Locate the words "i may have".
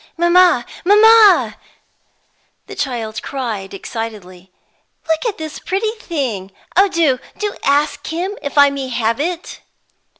8.57-9.19